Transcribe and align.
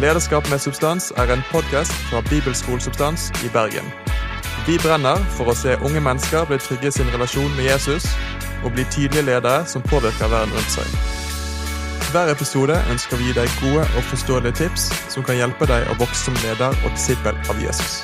Lederskap 0.00 0.50
med 0.50 0.58
substans 0.58 1.12
er 1.16 1.30
en 1.32 1.42
podkast 1.50 1.92
fra 2.08 2.20
Bibelskolesubstans 2.30 3.30
i 3.46 3.48
Bergen. 3.52 3.86
Vi 4.66 4.76
brenner 4.82 5.22
for 5.36 5.48
å 5.48 5.54
se 5.56 5.72
unge 5.86 6.02
mennesker 6.04 6.44
bli 6.50 6.58
trygge 6.60 6.90
i 6.90 6.92
sin 6.92 7.08
relasjon 7.14 7.48
med 7.56 7.64
Jesus 7.64 8.04
og 8.64 8.74
bli 8.74 8.84
tydelige 8.92 9.24
ledere 9.24 9.62
som 9.72 9.84
påvirker 9.86 10.28
verden 10.28 10.52
rundt 10.52 10.74
seg. 10.74 10.90
Hver 12.10 12.34
episode 12.34 12.76
ønsker 12.92 13.16
vi 13.16 13.24
å 13.24 13.30
gi 13.30 13.38
deg 13.38 13.56
gode 13.62 13.86
og 13.86 14.04
forståelige 14.10 14.58
tips 14.60 14.90
som 15.14 15.24
kan 15.24 15.40
hjelpe 15.40 15.70
deg 15.72 15.88
å 15.88 15.96
vokse 16.02 16.28
som 16.28 16.36
leder 16.44 16.76
og 16.84 16.92
disippel 16.92 17.40
av 17.48 17.64
Jesus. 17.64 18.02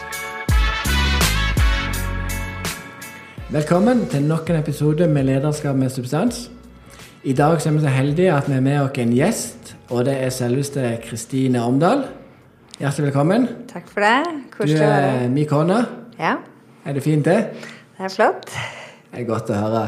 Velkommen 3.53 4.07
til 4.09 4.25
nok 4.33 4.49
en 4.49 4.63
episode 4.65 5.13
med 5.13 5.29
Lederskap 5.29 5.77
med 5.77 5.93
substans. 5.93 6.47
I 7.23 7.33
dag 7.39 7.55
er 7.67 7.71
vi 7.71 7.81
så 7.85 7.91
heldige 7.95 8.33
at 8.35 8.49
vi 8.51 8.57
er 8.57 8.63
med 8.65 8.81
oss 8.83 8.99
en 8.99 9.13
gjest, 9.15 9.77
og 9.95 10.07
det 10.09 10.17
er 10.25 10.33
selveste 10.35 10.83
Kristine 11.05 11.61
Omdal. 11.63 12.01
Hjertelig 12.81 13.13
velkommen. 13.13 13.45
Takk 13.71 13.87
for 13.93 14.03
det. 14.03 14.25
Du 14.27 14.57
Koselig 14.57 14.81
å 14.83 14.89
være 14.89 15.13
er 15.21 15.29
min 15.31 15.47
kone. 15.47 15.77
Ja, 16.19 16.33
Er 16.85 16.93
det 16.97 17.05
fint, 17.05 17.25
det? 17.25 17.37
det 17.99 18.09
er 18.09 18.11
flott. 18.11 18.51
Det 18.51 19.21
er 19.21 19.29
godt 19.29 19.53
å 19.55 19.61
høre. 19.61 19.85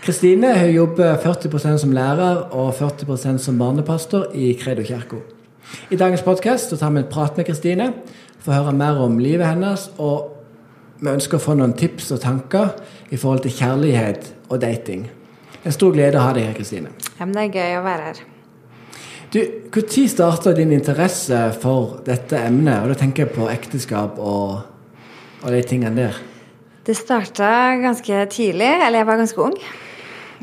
Kristine 0.00 0.54
hun 0.56 0.72
jobber 0.72 1.18
40% 1.20 1.82
som 1.84 1.92
lærer 1.92 2.46
og 2.56 2.72
40% 2.80 3.44
som 3.44 3.60
barnepastor 3.60 4.32
i 4.32 4.54
Kredo 4.56 4.80
kirke. 4.82 5.20
I 5.92 6.00
dagens 6.00 6.24
podkast 6.24 6.72
tar 6.80 6.96
vi 6.96 7.04
en 7.04 7.12
prat 7.12 7.36
med 7.36 7.44
Kristine, 7.44 7.92
for 8.40 8.54
å 8.54 8.62
høre 8.62 8.72
mer 8.72 9.04
om 9.04 9.20
livet 9.20 9.52
hennes, 9.52 9.90
og 10.00 10.32
vi 10.96 11.12
ønsker 11.12 11.36
å 11.36 11.44
få 11.44 11.60
noen 11.60 11.76
tips 11.76 12.08
og 12.16 12.24
tanker 12.24 12.72
i 13.12 13.20
forhold 13.20 13.44
til 13.44 13.58
kjærlighet 13.60 14.32
og 14.48 14.62
dating. 14.64 15.10
En 15.64 15.72
stor 15.72 15.92
glede 15.92 16.16
å 16.16 16.24
ha 16.24 16.32
deg 16.36 16.48
her, 16.48 16.56
Kristine. 16.56 16.92
Ja, 17.18 17.26
men 17.26 17.34
det 17.36 17.48
er 17.48 17.58
gøy 17.60 17.78
å 17.80 17.84
være 17.84 18.06
her. 18.10 18.20
Du, 19.30 19.38
Når 19.70 20.08
starta 20.10 20.52
din 20.56 20.72
interesse 20.74 21.38
for 21.62 22.00
dette 22.06 22.38
emnet? 22.48 22.80
Og 22.82 22.90
da 22.90 22.96
tenker 22.98 23.26
jeg 23.26 23.34
på 23.36 23.46
ekteskap 23.52 24.18
og, 24.18 24.64
og 25.44 25.52
de 25.54 25.60
tingene 25.62 26.08
der. 26.08 26.18
Det 26.86 26.96
starta 26.96 27.76
ganske 27.78 28.24
tidlig, 28.32 28.70
eller 28.72 29.02
jeg 29.02 29.06
var 29.06 29.20
ganske 29.20 29.44
ung. 29.44 29.56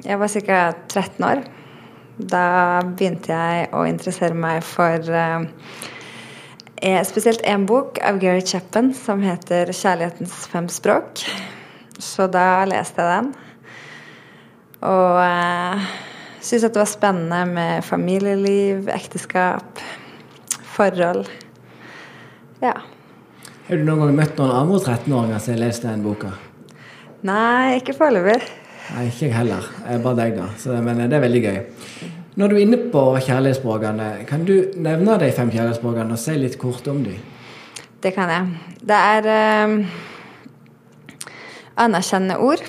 Jeg 0.05 0.19
var 0.21 0.31
ca. 0.31 0.59
13 0.87 1.25
år. 1.27 1.41
Da 2.17 2.45
begynte 2.85 3.33
jeg 3.33 3.67
å 3.75 3.83
interessere 3.89 4.37
meg 4.37 4.61
for 4.65 5.09
eh, 5.09 5.49
eh, 6.77 7.01
spesielt 7.05 7.43
én 7.45 7.65
bok 7.67 7.99
av 8.05 8.21
Gary 8.21 8.45
Chapman 8.45 8.93
som 8.93 9.21
heter 9.25 9.73
'Kjærlighetens 9.73 10.47
fem 10.53 10.69
språk'. 10.71 11.25
Så 11.99 12.29
da 12.31 12.63
leste 12.69 13.01
jeg 13.01 13.11
den. 13.11 13.46
Og 14.85 15.21
eh, 15.23 15.87
syntes 16.41 16.67
at 16.67 16.75
det 16.75 16.83
var 16.83 16.91
spennende 16.91 17.41
med 17.49 17.85
familieliv, 17.85 18.89
ekteskap, 18.93 19.81
forhold. 20.77 21.25
Ja. 22.61 22.75
Har 23.67 23.79
du 23.79 23.83
noen 23.83 24.03
gang 24.05 24.19
møtt 24.21 24.37
noen 24.37 24.53
andre 24.53 24.79
13-åringer 24.79 25.41
som 25.41 25.55
har 25.55 25.63
lest 25.63 25.87
den 25.87 26.05
boka? 26.05 26.35
Nei, 27.27 27.79
ikke 27.81 27.97
foreløpig. 27.97 28.37
Nei, 28.93 29.07
ikke 29.09 29.25
jeg 29.25 29.35
heller. 29.35 29.65
Jeg 29.83 30.03
bare 30.05 30.19
deg, 30.21 30.37
da. 30.37 30.51
Så, 30.61 30.77
men 30.85 31.01
det 31.01 31.17
er 31.17 31.25
veldig 31.25 31.41
gøy. 31.43 31.57
Når 32.37 32.51
du 32.51 32.55
er 32.55 32.61
inne 32.61 32.77
på 32.93 33.01
kjærlighetsspråkene, 33.25 34.11
kan 34.29 34.45
du 34.45 34.53
nevne 34.77 35.17
de 35.19 35.31
fem 35.33 35.49
kjærlighetsspråkene 35.51 36.13
og 36.13 36.21
si 36.21 36.37
litt 36.37 36.59
kort 36.61 36.85
om 36.91 37.01
dem? 37.03 37.17
Det 38.03 38.13
kan 38.13 38.29
jeg. 38.29 38.75
Det 38.87 38.99
er 39.17 39.29
eh, 39.33 39.73
anerkjennende 41.81 42.37
ord. 42.45 42.61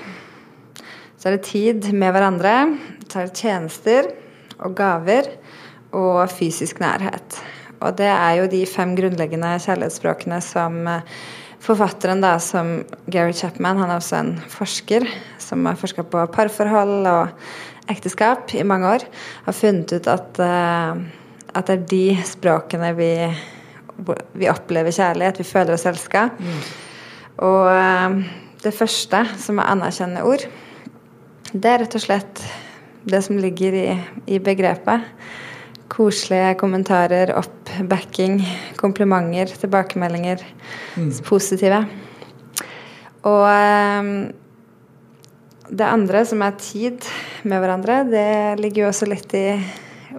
Så 1.28 1.34
er 1.34 1.36
det 1.36 1.44
tid 1.50 1.86
med 1.92 2.14
hverandre. 2.14 2.52
Så 3.04 3.18
er 3.20 3.26
det 3.28 3.36
tjenester 3.36 4.06
og 4.64 4.72
gaver 4.78 5.26
og 5.92 6.22
fysisk 6.32 6.78
nærhet. 6.80 7.34
Og 7.84 7.98
det 7.98 8.06
er 8.08 8.38
jo 8.38 8.46
de 8.48 8.62
fem 8.64 8.94
grunnleggende 8.96 9.50
kjærlighetsspråkene 9.60 10.38
som 10.40 10.78
eh, 10.88 11.18
forfatteren, 11.60 12.22
da, 12.24 12.38
som 12.40 12.78
Gary 13.12 13.34
Chapman, 13.36 13.76
han 13.76 13.92
er 13.92 14.00
også 14.00 14.16
en 14.22 14.30
forsker 14.48 15.04
som 15.36 15.69
har 15.69 15.76
forska 15.76 16.06
på 16.08 16.22
parforhold 16.32 17.10
og 17.10 17.92
ekteskap 17.92 18.54
i 18.56 18.64
mange 18.64 18.94
år, 18.94 19.04
har 19.44 19.56
funnet 19.58 19.92
ut 19.98 20.08
at, 20.08 20.41
eh, 20.41 21.03
at 21.53 21.69
det 21.69 21.76
er 21.76 21.84
de 21.92 22.06
språkene 22.30 22.94
vi, 22.97 23.10
vi 24.32 24.48
opplever 24.48 24.97
kjærlighet, 24.97 25.42
vi 25.44 25.47
føler 25.50 25.76
oss 25.76 25.84
elska. 25.92 26.24
Og 27.44 27.69
eh, 27.74 28.16
det 28.64 28.74
første, 28.80 29.22
som 29.44 29.60
er 29.60 29.70
anerkjennende 29.74 30.24
ord, 30.24 30.48
det 31.53 31.70
er 31.70 31.82
rett 31.84 31.97
og 31.97 32.03
slett 32.04 32.42
det 33.09 33.22
som 33.25 33.38
ligger 33.41 33.76
i, 33.76 33.86
i 34.26 34.41
begrepet. 34.42 35.06
Koselige 35.88 36.53
kommentarer, 36.60 37.32
oppbacking, 37.38 38.42
komplimenter, 38.76 39.54
tilbakemeldinger. 39.62 40.44
Positive. 41.25 41.81
Og 43.28 43.47
eh, 43.48 44.12
det 45.69 45.88
andre, 45.88 46.25
som 46.28 46.44
er 46.44 46.56
tid 46.60 47.04
med 47.48 47.62
hverandre, 47.62 48.03
det 48.09 48.30
ligger 48.60 48.84
jo 48.84 48.91
også 48.92 49.09
litt 49.09 49.32
i 49.36 49.47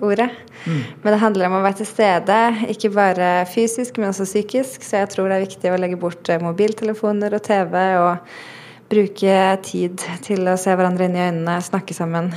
ordet. 0.01 0.29
Men 0.65 1.13
det 1.13 1.21
handler 1.21 1.47
om 1.47 1.57
å 1.59 1.63
være 1.63 1.81
til 1.81 1.89
stede, 1.89 2.37
ikke 2.73 2.91
bare 2.93 3.29
fysisk, 3.49 3.97
men 3.97 4.11
også 4.11 4.27
psykisk. 4.27 4.83
Så 4.85 5.03
jeg 5.03 5.11
tror 5.13 5.29
det 5.29 5.37
er 5.37 5.45
viktig 5.47 5.71
å 5.71 5.79
legge 5.79 5.99
bort 5.99 6.29
eh, 6.29 6.41
mobiltelefoner 6.43 7.37
og 7.37 7.45
TV, 7.45 7.77
og 8.01 8.58
bruke 8.89 9.35
tid 9.65 10.01
til 10.25 10.49
å 10.49 10.57
se 10.57 10.73
hverandre 10.73 11.05
inn 11.05 11.17
i 11.17 11.23
øynene, 11.27 11.59
snakke 11.61 11.93
sammen, 11.93 12.31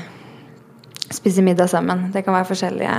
spise 1.08 1.44
middag 1.44 1.70
sammen. 1.72 2.10
Det 2.12 2.24
kan 2.26 2.36
være 2.36 2.50
forskjellige 2.50 2.98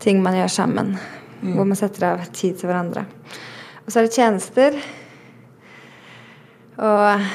ting 0.00 0.22
man 0.24 0.38
gjør 0.38 0.52
sammen, 0.54 0.94
hvor 1.40 1.68
man 1.68 1.78
setter 1.78 2.08
av 2.14 2.24
tid 2.32 2.56
til 2.56 2.70
hverandre. 2.70 3.04
Og 3.84 3.92
så 3.92 4.00
er 4.00 4.08
det 4.08 4.16
tjenester. 4.16 4.76
Og 6.80 7.26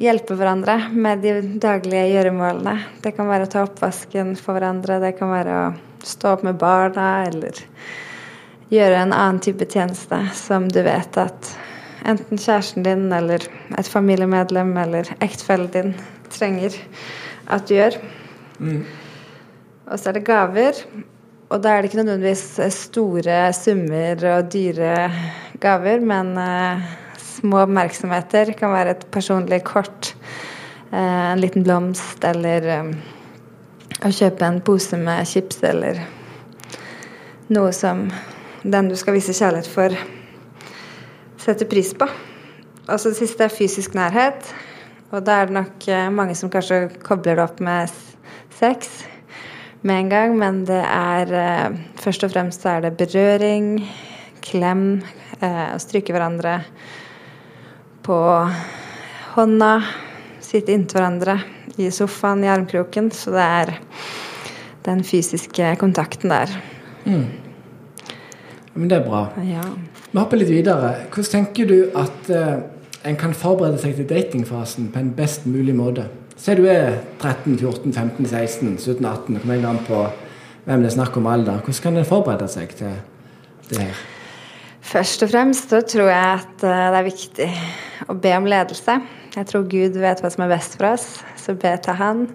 hjelpe 0.00 0.36
hverandre 0.38 0.78
med 0.94 1.20
de 1.24 1.34
daglige 1.60 2.06
gjøremålene. 2.14 2.76
Det 3.04 3.12
kan 3.16 3.28
være 3.28 3.48
å 3.48 3.52
ta 3.52 3.66
oppvasken 3.66 4.32
for 4.40 4.56
hverandre, 4.56 5.00
det 5.02 5.12
kan 5.18 5.32
være 5.32 5.58
å 5.58 5.66
stå 6.06 6.36
opp 6.36 6.46
med 6.46 6.56
barna, 6.60 7.26
eller 7.28 7.60
gjøre 8.72 9.02
en 9.02 9.12
annen 9.12 9.42
type 9.44 9.68
tjeneste 9.68 10.22
som 10.38 10.70
du 10.72 10.80
vet 10.86 11.20
at 11.20 11.52
enten 12.08 12.40
kjæresten 12.40 12.84
din 12.86 13.12
eller 13.12 13.44
et 13.78 13.88
familiemedlem 13.88 14.76
eller 14.84 15.08
ektefellen 15.20 15.70
din 15.72 15.94
trenger 16.32 16.76
at 17.50 17.68
du 17.68 17.74
gjør. 17.76 17.98
Og 19.90 19.98
så 19.98 20.10
er 20.10 20.18
det 20.18 20.26
gaver. 20.26 20.78
Og 21.52 21.60
da 21.60 21.74
er 21.74 21.82
det 21.82 21.90
ikke 21.90 22.00
nødvendigvis 22.00 22.60
store 22.72 23.52
summer 23.52 24.22
og 24.38 24.52
dyre 24.52 24.94
gaver, 25.60 26.00
men 26.00 26.32
uh, 26.38 26.80
små 27.20 27.66
oppmerksomheter 27.66 28.54
kan 28.56 28.72
være 28.72 28.94
et 28.96 29.04
personlig 29.12 29.60
kort, 29.68 30.14
uh, 30.94 31.32
en 31.34 31.42
liten 31.42 31.66
blomst, 31.66 32.24
eller 32.24 32.70
um, 32.80 32.94
å 34.00 34.14
kjøpe 34.16 34.48
en 34.48 34.62
pose 34.64 34.96
med 34.96 35.28
chips, 35.28 35.60
eller 35.68 36.00
noe 37.52 37.74
som 37.76 38.06
den 38.64 38.88
du 38.88 38.96
skal 38.96 39.18
vise 39.18 39.36
kjærlighet 39.36 39.68
for, 39.68 40.00
setter 41.42 41.68
pris 41.68 41.92
på. 41.98 42.08
Og 42.88 42.98
så 42.98 43.12
det 43.12 43.18
siste 43.20 43.46
er 43.46 43.54
fysisk 43.54 43.96
nærhet. 43.98 44.52
Og 45.12 45.22
da 45.26 45.40
er 45.40 45.48
det 45.48 45.56
nok 45.58 45.88
eh, 45.92 46.08
mange 46.14 46.36
som 46.38 46.50
kanskje 46.50 46.86
kobler 47.04 47.36
det 47.38 47.44
opp 47.44 47.60
med 47.62 47.90
sex 48.56 49.02
med 49.82 49.98
en 49.98 50.12
gang, 50.12 50.36
men 50.38 50.62
det 50.68 50.80
er 50.86 51.32
eh, 51.36 51.78
først 52.00 52.24
og 52.26 52.32
fremst 52.32 52.62
så 52.62 52.76
er 52.76 52.86
det 52.86 52.94
berøring, 53.00 53.74
klem, 54.44 55.02
eh, 55.40 55.66
å 55.74 55.80
stryke 55.82 56.14
hverandre 56.14 56.60
på 58.06 58.18
hånda, 59.34 59.72
sitte 60.42 60.74
inntil 60.74 61.00
hverandre 61.00 61.38
i 61.82 61.90
sofaen, 61.94 62.44
i 62.46 62.50
armkroken. 62.52 63.10
Så 63.14 63.34
det 63.34 63.46
er 63.46 63.76
den 64.86 65.04
fysiske 65.06 65.74
kontakten 65.82 66.32
der. 66.34 66.60
Men 68.74 68.88
det 68.88 68.98
er 68.98 69.04
bra. 69.04 69.26
Ja. 69.44 69.64
Vi 70.12 70.18
hopper 70.18 70.40
litt 70.40 70.52
videre. 70.52 70.94
Hvordan 71.12 71.30
tenker 71.32 71.68
du 71.68 71.78
at 71.98 72.30
eh, 72.32 72.62
en 73.08 73.18
kan 73.20 73.34
forberede 73.36 73.80
seg 73.82 73.98
til 73.98 74.08
datingfasen 74.08 74.90
på 74.92 75.02
en 75.02 75.12
best 75.16 75.46
mulig 75.50 75.74
måte? 75.76 76.06
Se 76.40 76.56
du 76.58 76.64
er 76.66 76.96
13, 77.20 77.58
14, 77.58 77.92
15, 77.92 78.26
16, 78.26 78.78
17, 78.78 79.04
18. 79.04 79.34
Det 79.34 79.42
kommer 79.42 79.58
jeg 79.58 79.68
an 79.68 79.82
på 79.86 80.00
hvem 80.64 80.82
det 80.82 80.92
er 80.92 80.96
snakk 80.96 81.18
om 81.20 81.28
alder. 81.30 81.60
Hvordan 81.60 81.82
kan 81.84 82.00
en 82.00 82.08
forberede 82.08 82.48
seg 82.50 82.74
til 82.78 82.96
det 83.68 83.84
her? 83.84 84.02
Først 84.82 85.22
og 85.22 85.30
fremst 85.30 85.70
så 85.70 85.82
tror 85.86 86.10
jeg 86.10 86.40
at 86.40 86.64
eh, 86.66 86.86
det 86.92 87.00
er 87.00 87.06
viktig 87.06 87.50
å 88.10 88.16
be 88.18 88.34
om 88.38 88.48
ledelse. 88.50 88.98
Jeg 89.36 89.48
tror 89.48 89.68
Gud 89.70 90.00
vet 90.00 90.20
hva 90.20 90.30
som 90.32 90.44
er 90.44 90.52
best 90.52 90.74
for 90.78 90.90
oss, 90.94 91.06
så 91.40 91.54
be 91.56 91.76
til 91.84 91.96
Han. 92.00 92.26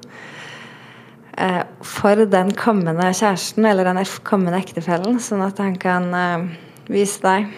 Eh, 1.38 1.63
For 1.86 2.25
den 2.25 2.51
kommende 2.57 3.12
kjæresten 3.13 3.66
eller 3.69 3.86
den 3.86 4.01
kommende 4.25 4.57
ektefellen, 4.57 5.19
sånn 5.22 5.44
at 5.45 5.60
han 5.62 5.75
kan 5.78 6.10
eh, 6.18 6.45
vise 6.89 7.22
deg 7.22 7.51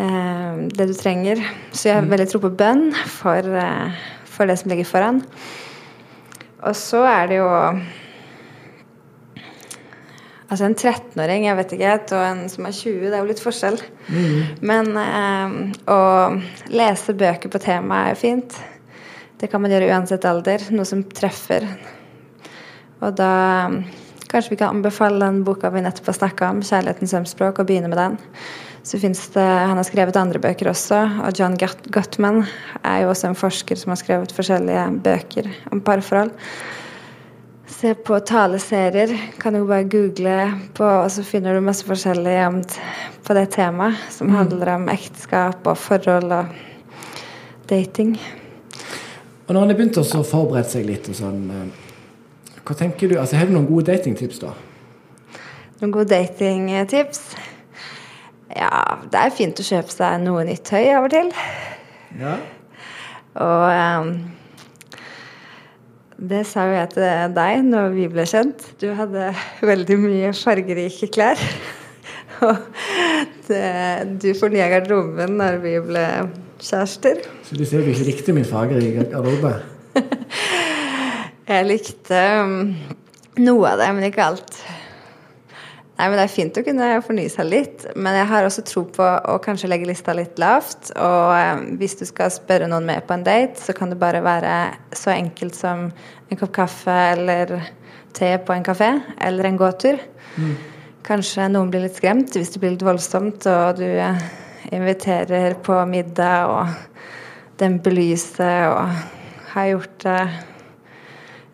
eh, 0.00 0.62
det 0.72 0.88
du 0.88 0.94
trenger. 0.96 1.42
Så 1.72 1.90
jeg 1.90 1.98
har 1.98 2.08
veldig 2.08 2.28
tro 2.32 2.40
på 2.46 2.54
bønn 2.56 2.88
for, 3.18 3.48
for 4.24 4.48
det 4.48 4.56
som 4.60 4.72
ligger 4.72 4.88
foran. 4.88 5.20
Og 6.64 6.74
så 6.76 7.04
er 7.06 7.28
det 7.30 7.42
jo 7.42 7.48
Altså 10.48 10.64
en 10.64 10.74
13-åring 10.78 11.42
jeg 11.44 11.56
vet 11.58 11.72
ikke, 11.76 11.94
og 12.16 12.22
en 12.24 12.38
som 12.48 12.64
er 12.64 12.72
20, 12.72 13.02
det 13.02 13.10
er 13.12 13.20
jo 13.20 13.28
litt 13.28 13.42
forskjell. 13.44 13.74
Men 14.64 14.86
eh, 14.96 15.56
å 15.92 15.98
lese 16.72 17.12
bøker 17.20 17.52
på 17.52 17.60
temaet 17.60 18.06
er 18.06 18.14
jo 18.14 18.20
fint. 18.22 18.56
Det 19.38 19.50
kan 19.52 19.60
man 19.60 19.74
gjøre 19.74 19.90
uansett 19.92 20.24
alder. 20.24 20.64
Noe 20.72 20.88
som 20.88 21.04
treffer. 21.04 21.68
Og 23.00 23.14
da 23.18 23.32
kanskje 24.28 24.54
vi 24.54 24.60
kan 24.60 24.76
anbefale 24.76 25.20
den 25.22 25.42
boka 25.46 25.70
vi 25.72 25.82
nettopp 25.84 26.10
har 26.10 26.18
snakka 26.18 26.50
om, 26.50 26.62
'Kjærlighetens 26.62 27.14
sømspråk', 27.14 27.60
og 27.60 27.66
begynne 27.66 27.88
med 27.88 27.98
den. 27.98 28.18
Så 28.82 28.98
finnes 28.98 29.28
det, 29.28 29.40
Han 29.40 29.76
har 29.76 29.84
skrevet 29.84 30.16
andre 30.16 30.38
bøker 30.38 30.70
også, 30.70 31.20
og 31.24 31.38
John 31.38 31.56
Gottman 31.90 32.44
er 32.84 33.02
jo 33.02 33.10
også 33.10 33.28
en 33.28 33.34
forsker 33.34 33.76
som 33.76 33.90
har 33.90 33.96
skrevet 33.96 34.32
forskjellige 34.32 35.02
bøker 35.04 35.50
om 35.72 35.80
parforhold. 35.80 36.30
Se 37.68 37.92
på 37.94 38.16
taleserier. 38.26 39.12
Kan 39.38 39.54
jo 39.54 39.66
bare 39.68 39.84
google 39.84 40.52
på, 40.74 40.84
og 40.84 41.10
så 41.10 41.22
finner 41.22 41.54
du 41.54 41.60
masse 41.60 41.84
forskjellig 41.86 42.64
på 43.26 43.34
det 43.34 43.50
temaet. 43.54 43.94
Som 44.10 44.32
handler 44.34 44.74
om 44.74 44.88
ekteskap 44.88 45.66
og 45.66 45.76
forhold 45.78 46.32
og 46.32 46.46
dating. 47.68 48.16
Og 49.46 49.54
når 49.54 49.60
han 49.60 49.70
har 49.70 49.76
begynt 49.78 50.00
å 50.00 50.24
forberede 50.24 50.68
seg 50.72 50.88
litt 50.88 51.06
og 51.12 51.14
sånn, 51.20 51.44
eh, 51.50 51.87
hva 52.68 52.76
tenker 52.76 53.08
du? 53.08 53.16
Altså, 53.16 53.38
Har 53.40 53.48
du 53.48 53.54
noen 53.56 53.68
gode 53.68 53.88
datingtips, 53.88 54.42
da? 54.42 54.52
Noen 55.80 55.94
gode 55.94 56.10
datingtips? 56.12 57.22
Ja, 58.52 58.98
det 59.08 59.20
er 59.20 59.32
fint 59.32 59.60
å 59.60 59.64
kjøpe 59.64 59.92
seg 59.92 60.20
noe 60.24 60.44
nytt 60.48 60.66
tøy 60.68 60.90
av 60.92 61.06
og 61.06 61.12
til. 61.14 61.30
Ja. 62.18 62.34
Og 63.38 63.64
um, 63.72 64.12
det 66.18 66.42
sa 66.50 66.66
jo 66.66 66.74
jeg 66.74 66.90
til 66.96 67.34
deg 67.36 67.64
når 67.68 67.92
vi 67.94 68.08
ble 68.12 68.24
kjent. 68.28 68.64
Du 68.82 68.88
hadde 68.98 69.30
veldig 69.64 69.98
mye 70.02 70.32
fargerike 70.36 71.08
klær. 71.14 71.40
Og 72.48 72.58
det, 73.48 73.62
du 74.22 74.28
fornya 74.38 74.68
garderoben 74.70 75.38
når 75.40 75.56
vi 75.62 75.72
ble 75.82 76.04
kjærester. 76.62 77.24
Så 77.48 77.56
du 77.58 77.64
ser 77.66 77.82
du 77.82 77.90
ikke 77.90 78.06
riktig 78.12 78.34
min 78.36 78.46
fargerike 78.46 79.08
garderobe? 79.08 79.56
jeg 81.48 81.68
likte 81.68 82.18
um, 82.44 82.60
noe 83.40 83.72
av 83.72 83.80
det, 83.80 83.88
men 83.96 84.08
ikke 84.10 84.26
alt. 84.26 84.60
Nei, 85.98 86.06
men 86.06 86.14
Det 86.14 86.24
er 86.28 86.30
fint 86.30 86.58
å 86.60 86.62
kunne 86.62 86.88
fornye 87.02 87.30
seg 87.32 87.48
litt, 87.48 87.84
men 87.98 88.14
jeg 88.20 88.28
har 88.30 88.46
også 88.46 88.62
tro 88.68 88.84
på 88.94 89.02
å 89.02 89.38
kanskje 89.42 89.70
legge 89.70 89.88
lista 89.88 90.14
litt 90.14 90.38
lavt. 90.38 90.92
Og 90.94 91.32
eh, 91.34 91.64
hvis 91.80 91.96
du 91.98 92.04
skal 92.06 92.30
spørre 92.30 92.68
noen 92.70 92.86
med 92.86 93.02
på 93.08 93.16
en 93.16 93.24
date, 93.26 93.58
så 93.58 93.74
kan 93.74 93.90
det 93.90 93.98
bare 93.98 94.22
være 94.22 94.52
så 94.94 95.10
enkelt 95.16 95.58
som 95.58 95.88
en 95.90 96.38
kopp 96.38 96.52
kaffe 96.60 96.94
eller 97.16 97.56
te 98.14 98.30
på 98.38 98.54
en 98.54 98.66
kafé, 98.66 98.92
eller 99.26 99.48
en 99.48 99.58
gåtur. 99.58 99.98
Mm. 100.38 100.54
Kanskje 101.08 101.48
noen 101.50 101.72
blir 101.72 101.82
litt 101.82 101.98
skremt 101.98 102.36
hvis 102.36 102.54
det 102.54 102.62
blir 102.62 102.76
litt 102.76 102.86
voldsomt, 102.86 103.48
og 103.50 103.82
du 103.82 103.88
eh, 103.88 104.22
inviterer 104.70 105.58
på 105.66 105.80
middag 105.90 106.52
og 106.52 107.02
demper 107.58 107.98
lyset 107.98 108.70
og 108.70 109.50
har 109.50 109.72
gjort 109.72 109.98
det 110.04 110.20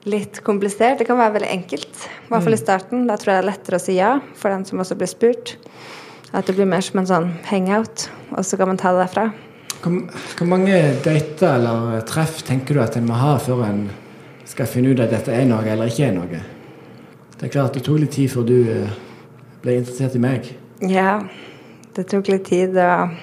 litt 0.08 0.40
komplisert. 0.44 0.98
Det 1.00 1.06
kan 1.08 1.18
være 1.18 1.38
veldig 1.38 1.50
enkelt, 1.52 2.04
i 2.04 2.28
hvert 2.28 2.44
fall 2.44 2.56
i 2.56 2.58
mm. 2.58 2.62
starten. 2.62 3.06
Da 3.08 3.16
tror 3.20 3.32
jeg 3.32 3.40
det 3.40 3.44
er 3.44 3.50
lettere 3.50 3.80
å 3.80 3.84
si 3.84 3.96
ja 3.96 4.12
for 4.38 4.52
den 4.54 4.66
som 4.68 4.82
også 4.84 4.98
blir 5.00 5.10
spurt. 5.10 5.56
At 6.34 6.48
det 6.48 6.56
blir 6.56 6.68
mer 6.68 6.84
som 6.84 7.00
en 7.00 7.08
sånn 7.08 7.28
hangout, 7.48 8.08
og 8.34 8.44
så 8.46 8.58
kan 8.58 8.70
man 8.72 8.80
ta 8.80 8.92
det 8.94 9.04
derfra. 9.04 9.28
Hvor 9.84 10.48
mange 10.48 10.78
dater 11.04 11.58
eller 11.58 12.00
treff 12.08 12.40
tenker 12.46 12.76
du 12.76 12.82
at 12.82 12.96
en 12.96 13.06
må 13.08 13.18
ha 13.20 13.36
før 13.42 13.66
en 13.66 13.84
skal 14.48 14.68
finne 14.68 14.94
ut 14.94 15.02
at 15.04 15.12
dette 15.12 15.32
er 15.32 15.44
noe 15.48 15.64
eller 15.68 15.92
ikke 15.92 16.08
er 16.08 16.16
noe? 16.16 16.40
Det 17.34 17.48
er 17.48 17.52
klart 17.52 17.76
det 17.76 17.84
tok 17.84 18.00
litt 18.00 18.14
tid 18.16 18.32
før 18.32 18.46
du 18.48 18.56
eh, 18.72 18.96
ble 19.64 19.78
interessert 19.80 20.16
i 20.16 20.22
meg. 20.22 20.48
Ja, 20.88 21.18
det 21.96 22.06
tok 22.10 22.30
litt 22.32 22.48
tid. 22.48 22.78
og 22.80 23.14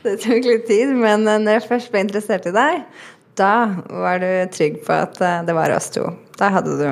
det 0.06 0.16
tok 0.22 0.46
litt 0.46 0.66
tid, 0.68 0.92
men 0.96 1.26
eh, 1.28 1.40
når 1.42 1.58
jeg 1.58 1.68
først 1.68 1.92
ble 1.92 2.04
interessert 2.06 2.48
i 2.48 2.54
deg, 2.56 2.84
da 3.40 3.54
var 3.88 4.20
du 4.22 4.28
trygg 4.52 4.80
på 4.86 4.94
at 4.96 5.20
eh, 5.24 5.40
det 5.46 5.56
var 5.56 5.74
oss 5.74 5.90
to. 5.94 6.06
Da 6.40 6.50
hadde 6.54 6.76
du 6.80 6.86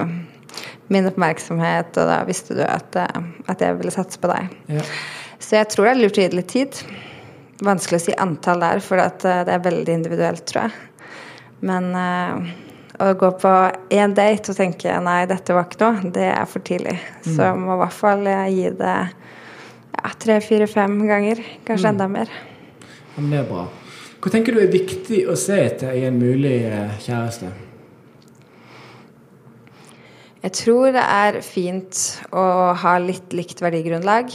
min 0.92 1.08
oppmerksomhet, 1.08 1.96
og 1.96 2.10
da 2.10 2.20
visste 2.28 2.56
du 2.58 2.64
at, 2.64 2.96
eh, 3.00 3.30
at 3.48 3.64
jeg 3.64 3.78
ville 3.80 3.94
satse 3.94 4.20
på 4.20 4.30
deg. 4.32 4.52
Ja. 4.78 4.84
Så 5.38 5.56
jeg 5.56 5.70
tror 5.72 5.88
det 5.88 5.94
er 5.94 6.02
lurt 6.02 6.20
å 6.20 6.24
gi 6.24 6.30
det 6.32 6.40
litt 6.40 6.52
tid. 6.52 6.80
Vanskelig 7.64 8.00
å 8.00 8.06
si 8.06 8.16
antall 8.20 8.62
der, 8.62 8.80
for 8.84 9.00
det 9.00 9.54
er 9.54 9.64
veldig 9.64 9.94
individuelt, 9.94 10.44
tror 10.46 10.66
jeg. 10.66 11.14
Men 11.66 11.88
å 13.02 13.08
gå 13.18 13.30
på 13.40 13.52
én 13.94 14.14
date 14.14 14.52
og 14.52 14.58
tenke 14.58 14.94
nei, 15.02 15.24
dette 15.30 15.56
var 15.56 15.66
ikke 15.66 15.80
noe, 15.82 16.12
det 16.14 16.28
er 16.30 16.46
for 16.50 16.62
tidlig. 16.66 16.94
Mm. 17.24 17.32
Så 17.34 17.48
må 17.58 17.74
i 17.74 17.80
hvert 17.80 17.96
fall 17.96 18.22
gi 18.52 18.70
det 18.78 18.94
ja, 19.98 20.12
tre, 20.22 20.38
fire, 20.44 20.68
fem 20.70 21.00
ganger. 21.08 21.42
Kanskje 21.66 21.88
mm. 21.88 21.92
enda 21.94 22.08
mer. 22.12 22.38
Men 23.18 23.30
det 23.34 23.40
er 23.42 23.48
bra. 23.48 23.68
Hva 24.18 24.30
tenker 24.34 24.54
du 24.54 24.62
er 24.62 24.70
viktig 24.72 25.24
å 25.30 25.34
se 25.38 25.56
etter 25.62 25.94
i 25.94 26.04
en 26.08 26.18
mulig 26.18 26.60
eh, 26.66 26.94
kjæreste? 27.04 27.50
Jeg 30.38 30.54
tror 30.54 30.92
det 30.94 31.02
er 31.02 31.40
fint 31.42 31.98
å 32.30 32.44
ha 32.78 32.94
litt 33.02 33.34
likt 33.34 33.62
verdigrunnlag. 33.62 34.30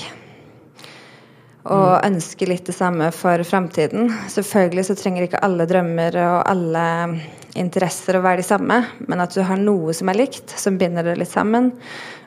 Og 1.63 1.89
mm. 1.93 2.05
ønske 2.09 2.47
litt 2.49 2.67
det 2.67 2.75
samme 2.75 3.07
for 3.15 3.39
framtiden. 3.47 4.11
Selvfølgelig 4.31 4.83
så 4.89 4.97
trenger 4.99 5.27
ikke 5.27 5.43
alle 5.47 5.67
drømmer 5.67 6.17
og 6.19 6.37
alle 6.51 6.87
interesser 7.59 8.17
å 8.19 8.23
være 8.23 8.41
de 8.41 8.47
samme, 8.47 8.81
men 9.07 9.23
at 9.23 9.35
du 9.35 9.43
har 9.47 9.59
noe 9.61 9.93
som 9.95 10.11
er 10.11 10.19
likt, 10.25 10.51
som 10.59 10.79
binder 10.79 11.05
det 11.07 11.19
litt 11.21 11.31
sammen, 11.31 11.71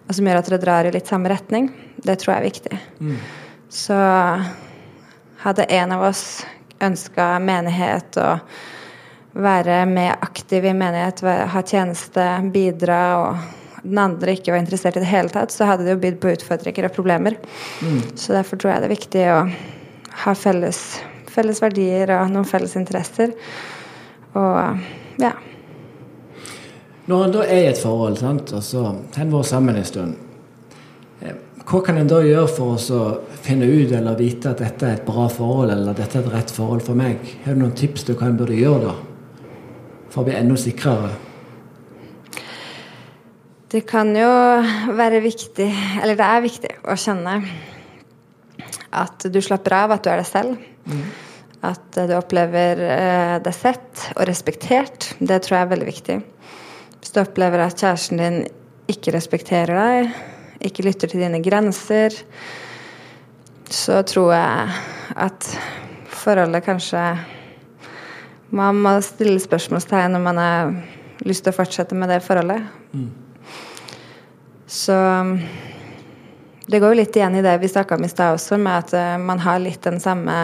og 0.07 0.15
som 0.17 0.29
gjør 0.29 0.41
at 0.41 0.49
dere 0.49 0.63
drar 0.63 0.89
i 0.89 0.95
litt 0.95 1.11
samme 1.11 1.33
retning, 1.33 1.69
det 2.01 2.17
tror 2.23 2.37
jeg 2.37 2.41
er 2.41 2.47
viktig. 2.47 2.81
Mm. 3.03 3.17
Så 3.77 3.99
hadde 5.43 5.65
en 5.65 5.93
av 5.93 6.03
oss 6.09 6.47
ønska 6.83 7.37
menighet 7.39 8.19
og 8.21 9.37
være 9.37 9.83
med 9.87 10.15
aktiv 10.25 10.65
i 10.65 10.73
menighet, 10.73 11.21
ha 11.53 11.63
tjeneste, 11.63 12.25
bidra, 12.53 13.01
og 13.21 13.83
den 13.85 13.99
andre 14.01 14.37
ikke 14.37 14.55
var 14.55 14.63
interessert 14.63 14.97
i 14.97 15.03
det 15.05 15.11
hele 15.11 15.33
tatt, 15.33 15.53
så 15.53 15.69
hadde 15.69 15.85
det 15.85 15.97
jo 15.97 16.03
bydd 16.03 16.21
på 16.23 16.33
utfordringer 16.33 16.89
og 16.89 16.95
problemer. 16.97 17.37
Mm. 17.85 18.01
Så 18.17 18.33
derfor 18.33 18.61
tror 18.61 18.73
jeg 18.73 18.83
det 18.83 18.89
er 18.89 18.97
viktig 18.97 19.27
å 19.35 19.41
ha 20.25 20.35
felles, 20.37 20.81
felles 21.33 21.61
verdier 21.63 22.15
og 22.17 22.33
noen 22.33 22.49
felles 22.49 22.77
interesser. 22.81 23.35
Og 24.37 25.21
ja. 25.21 25.35
Når 27.07 27.27
en 27.27 27.35
da 27.37 27.45
er 27.45 27.61
i 27.61 27.69
et 27.71 27.81
forhold, 27.81 28.17
sant, 28.19 28.57
og 28.57 28.65
så 28.65 28.89
har 28.89 29.27
en 29.27 29.37
vært 29.37 29.53
sammen 29.53 29.77
en 29.79 29.87
stund 29.87 30.26
hva 31.67 31.81
kan 31.83 31.97
en 31.99 32.07
da 32.07 32.21
gjøre 32.23 32.47
for 32.47 32.79
å 32.79 33.05
finne 33.43 33.67
ut 33.67 33.91
eller 33.91 34.15
vite 34.19 34.53
at 34.53 34.61
dette 34.63 34.87
er 34.87 35.01
et 35.01 35.07
bra 35.07 35.25
forhold, 35.27 35.73
eller 35.75 35.97
dette 35.99 36.21
er 36.21 36.23
et 36.23 36.35
rett 36.37 36.53
forhold 36.55 36.85
for 36.87 36.99
meg? 36.99 37.19
Har 37.43 37.57
du 37.57 37.65
noen 37.65 37.75
tips 37.75 38.07
til 38.07 38.15
hva 38.19 38.29
en 38.31 38.37
burde 38.39 38.55
gjøre 38.55 38.85
da? 38.85 38.93
For 40.13 40.23
å 40.23 40.29
bli 40.29 40.37
enda 40.39 40.59
sikrere? 40.63 41.11
Det 43.67 43.83
kan 43.89 44.13
jo 44.15 44.29
være 44.95 45.19
viktig, 45.25 45.67
eller 46.05 46.15
det 46.15 46.29
er 46.37 46.45
viktig, 46.45 46.71
å 46.87 46.95
kjenne 47.03 47.41
at 48.97 49.27
du 49.27 49.41
slapper 49.43 49.75
av, 49.81 49.97
at 49.97 50.07
du 50.07 50.13
er 50.13 50.23
deg 50.23 50.31
selv. 50.31 50.63
Mm. 50.87 51.03
At 51.67 51.99
du 51.99 52.15
opplever 52.15 52.85
eh, 52.87 53.35
deg 53.43 53.59
sett 53.59 54.07
og 54.15 54.23
respektert. 54.31 55.11
Det 55.19 55.43
tror 55.43 55.59
jeg 55.59 55.67
er 55.67 55.75
veldig 55.75 55.91
viktig. 55.91 56.21
Hvis 57.01 57.11
du 57.11 57.21
opplever 57.25 57.67
at 57.67 57.83
kjæresten 57.83 58.23
din 58.23 58.41
ikke 58.95 59.19
respekterer 59.19 59.75
deg, 59.83 60.15
ikke 60.65 60.87
lytter 60.87 61.11
til 61.11 61.23
dine 61.25 61.43
grenser, 61.45 62.15
så 63.73 64.01
tror 64.07 64.33
jeg 64.35 64.77
at 65.17 65.49
forholdet 66.13 66.65
kanskje 66.67 67.03
Man 68.55 68.79
må 68.79 68.93
stille 69.03 69.41
spørsmålstegn 69.43 70.15
om 70.15 70.23
man 70.23 70.39
har 70.39 70.69
lyst 71.27 71.43
til 71.43 71.51
å 71.51 71.57
fortsette 71.57 71.97
med 71.99 72.13
det 72.15 72.21
forholdet. 72.23 72.63
Mm. 72.95 73.09
Så 74.71 74.95
det 76.67 76.81
går 76.81 76.95
jo 76.95 76.99
litt 77.01 77.17
igjen 77.17 77.39
i 77.39 77.43
det 77.43 77.57
vi 77.63 77.69
snakka 77.71 77.99
om 77.99 78.07
i 78.07 78.11
stad 78.11 78.35
også, 78.35 78.59
med 78.59 78.85
at 78.85 78.95
eh, 78.99 79.19
man 79.23 79.43
har 79.43 79.61
litt 79.63 79.83
den 79.87 80.01
samme 80.03 80.35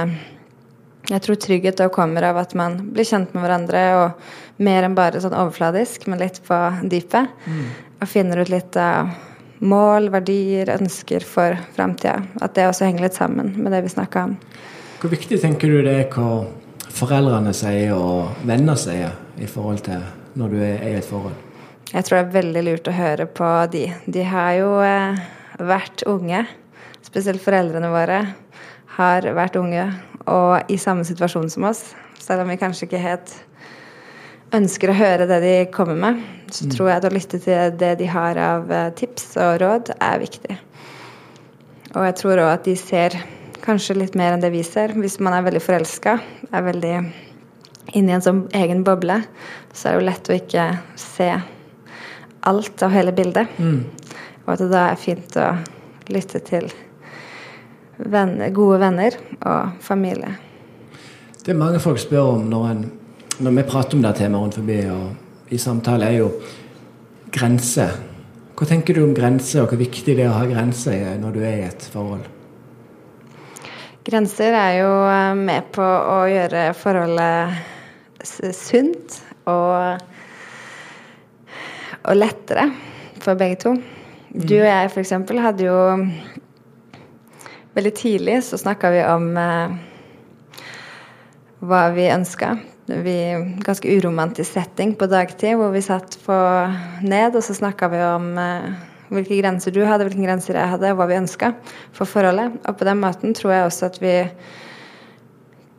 Jeg 1.11 1.23
tror 1.25 1.39
trygghet 1.43 1.81
da 1.81 1.89
kommer 1.91 2.23
av 2.23 2.37
at 2.39 2.55
man 2.55 2.77
blir 2.95 3.07
kjent 3.07 3.33
med 3.35 3.43
hverandre, 3.43 3.81
og 3.99 4.63
mer 4.63 4.87
enn 4.87 4.95
bare 4.95 5.21
sånn 5.21 5.35
overfladisk, 5.35 6.07
men 6.07 6.23
litt 6.23 6.39
på 6.47 6.59
dypet. 6.87 7.31
Mm. 7.47 7.65
Og 7.99 8.11
finner 8.11 8.43
ut 8.43 8.53
litt 8.53 8.79
av 8.79 9.11
mål, 9.63 10.11
verdier, 10.13 10.71
ønsker 10.75 11.25
for 11.27 11.57
framtida. 11.77 12.19
At 12.43 12.57
det 12.57 12.67
også 12.69 12.89
henger 12.89 13.07
litt 13.07 13.19
sammen 13.19 13.55
med 13.59 13.73
det 13.75 13.85
vi 13.87 13.93
snakka 13.95 14.27
om. 14.29 14.35
Hvor 15.03 15.13
viktig 15.13 15.39
tenker 15.43 15.71
du 15.71 15.81
det 15.87 15.95
er 16.01 16.11
hva 16.15 16.45
foreldrene 16.93 17.55
sier 17.57 17.95
og 17.97 18.45
venner 18.47 18.79
sier 18.79 19.15
i 19.41 19.49
forhold 19.51 19.83
til 19.87 20.03
når 20.39 20.53
du 20.53 20.61
er 20.63 20.85
i 20.91 20.97
et 20.99 21.07
forhold? 21.07 21.35
Jeg 21.93 22.07
tror 22.07 22.19
det 22.19 22.25
er 22.25 22.37
veldig 22.39 22.63
lurt 22.69 22.89
å 22.89 22.97
høre 22.97 23.27
på 23.29 23.49
de. 23.73 23.85
De 24.09 24.23
har 24.25 24.53
jo 24.57 24.71
eh, 24.87 25.19
vært 25.61 26.05
unge. 26.09 26.45
Spesielt 27.05 27.43
foreldrene 27.43 27.91
våre 27.93 28.21
har 28.97 29.27
vært 29.37 29.59
unge 29.61 29.89
og 30.31 30.71
i 30.73 30.79
samme 30.81 31.05
situasjon 31.05 31.51
som 31.53 31.67
oss. 31.69 31.91
Selv 32.23 32.45
om 32.45 32.53
vi 32.53 32.61
kanskje 32.61 32.87
ikke 32.87 33.03
helt 33.03 33.35
ønsker 34.57 34.93
å 34.93 34.97
høre 34.97 35.29
det 35.31 35.39
de 35.45 35.55
kommer 35.73 35.99
med, 35.99 36.21
så 36.53 36.69
tror 36.71 36.91
jeg 36.91 37.01
at 37.01 37.09
å 37.09 37.13
lytte 37.15 37.41
til 37.41 37.77
det 37.81 37.95
de 38.01 38.09
har 38.13 38.39
av 38.41 38.73
eh, 38.73 38.91
tips 38.99 39.31
og 39.41 39.61
råd, 39.63 39.93
er 39.97 40.21
viktig. 40.23 40.59
Og 41.93 42.07
jeg 42.07 42.17
tror 42.21 42.43
òg 42.45 42.51
at 42.53 42.69
de 42.69 42.77
ser 42.79 43.17
kanskje 43.63 43.99
litt 43.99 44.17
mer 44.19 44.35
enn 44.35 44.43
det 44.43 44.53
vi 44.53 44.63
ser. 44.67 44.95
Hvis 44.99 45.19
man 45.23 45.37
er 45.37 45.45
veldig 45.47 45.63
forelska, 45.63 46.17
er 46.51 46.67
veldig 46.67 46.95
inni 47.99 48.15
en 48.15 48.25
sånn 48.25 48.45
egen 48.57 48.85
boble, 48.87 49.21
så 49.73 49.89
er 49.89 49.97
det 49.97 50.01
jo 50.01 50.07
lett 50.09 50.31
å 50.31 50.39
ikke 50.39 50.69
se 51.01 51.29
alt 52.49 52.85
av 52.85 52.95
hele 52.95 53.13
bildet. 53.15 53.53
Og 54.45 54.55
at 54.55 54.65
det 54.65 54.71
da 54.73 54.87
er 54.91 55.01
fint 55.01 55.37
å 55.39 55.51
lytte 56.13 56.41
til 56.45 56.71
venner, 57.99 58.51
gode 58.51 58.81
venner 58.83 59.19
og 59.41 59.77
familie. 59.85 60.35
Det 61.43 61.55
mange 61.59 61.81
folk 61.83 62.01
spør 62.01 62.37
om 62.37 62.49
når, 62.51 62.67
en, 62.71 62.83
når 63.41 63.57
vi 63.57 63.65
prater 63.69 63.97
om 63.97 64.03
det 64.05 64.17
temaet 64.19 64.43
rundt 64.43 64.59
forbi 64.61 64.79
og 64.93 65.53
i 65.53 65.59
samtale, 65.61 66.09
er 66.09 66.19
jo 66.21 66.29
grenser. 67.33 67.97
Hva 68.57 68.69
tenker 68.69 68.97
du 68.97 69.03
om 69.07 69.15
grenser, 69.17 69.63
og 69.63 69.73
hvor 69.73 69.81
viktig 69.81 70.15
det 70.17 70.27
er 70.27 70.31
å 70.31 70.37
ha 70.37 70.47
grenser 70.49 71.17
når 71.21 71.35
du 71.35 71.41
er 71.43 71.57
i 71.57 71.67
et 71.71 71.87
forhold? 71.93 72.29
Grenser 74.03 74.55
er 74.59 74.77
jo 74.81 74.91
eh, 75.07 75.35
med 75.39 75.69
på 75.75 75.83
å 75.85 76.19
gjøre 76.27 76.73
forholdet 76.75 77.71
sunt 78.55 79.19
og, 79.51 80.03
og 82.03 82.19
lettere 82.19 82.69
for 83.23 83.39
begge 83.39 83.61
to. 83.63 83.77
Du 84.33 84.57
og 84.59 84.67
jeg 84.67 84.91
f.eks. 84.91 85.13
hadde 85.45 85.67
jo 85.67 85.79
Veldig 87.73 87.93
tidlig 87.97 88.35
så 88.45 88.59
snakka 88.61 88.91
vi 88.93 88.99
om 89.09 89.31
eh, 89.41 89.71
hva 91.65 91.87
vi 91.95 92.11
ønska. 92.13 92.51
Vi, 92.87 93.19
ganske 93.63 93.89
uromantisk 93.95 94.57
setting 94.57 94.97
på 94.99 95.07
dagtid 95.07 95.55
hvor 95.59 95.71
vi 95.71 95.85
satt 95.85 96.17
på 96.25 96.39
ned, 97.07 97.37
og 97.37 97.45
så 97.47 97.55
snakka 97.55 97.89
vi 97.93 98.01
om 98.03 98.33
eh, 98.43 98.73
hvilke 99.13 99.39
grenser 99.39 99.75
du 99.75 99.85
hadde, 99.87 100.09
hvilke 100.09 100.25
grenser 100.25 100.59
jeg 100.59 100.73
hadde, 100.73 100.91
og 100.91 100.99
hva 100.99 101.07
vi 101.11 101.21
ønska 101.21 101.53
for 101.95 102.11
forholdet. 102.11 102.57
Og 102.67 102.79
på 102.79 102.89
den 102.89 102.99
måten 103.03 103.37
tror 103.39 103.55
jeg 103.55 103.69
også 103.69 103.91
at 103.91 104.01
vi 104.03 104.17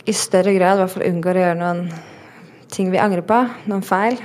i 0.04 0.16
større 0.16 0.54
grad 0.56 0.78
i 0.78 0.84
hvert 0.84 0.94
fall 0.94 1.08
unngår 1.10 1.40
å 1.40 1.44
gjøre 1.44 1.60
noen 1.60 1.84
ting 2.74 2.92
vi 2.92 3.02
angrer 3.02 3.26
på, 3.28 3.42
noen 3.72 3.84
feil. 3.86 4.18